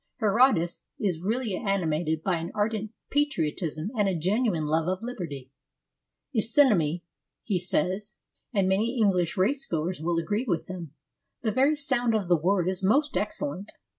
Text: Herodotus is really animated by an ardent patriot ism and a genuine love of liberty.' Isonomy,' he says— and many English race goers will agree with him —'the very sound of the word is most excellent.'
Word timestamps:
Herodotus 0.17 0.85
is 0.99 1.21
really 1.21 1.55
animated 1.55 2.23
by 2.23 2.37
an 2.39 2.51
ardent 2.55 2.89
patriot 3.11 3.61
ism 3.61 3.91
and 3.95 4.09
a 4.09 4.17
genuine 4.17 4.65
love 4.65 4.87
of 4.87 5.03
liberty.' 5.03 5.51
Isonomy,' 6.35 7.03
he 7.43 7.59
says— 7.59 8.15
and 8.51 8.67
many 8.67 8.97
English 8.97 9.37
race 9.37 9.67
goers 9.67 10.01
will 10.01 10.17
agree 10.17 10.45
with 10.47 10.67
him 10.67 10.95
—'the 11.43 11.51
very 11.51 11.75
sound 11.75 12.15
of 12.15 12.29
the 12.29 12.35
word 12.35 12.67
is 12.67 12.81
most 12.81 13.15
excellent.' 13.15 13.73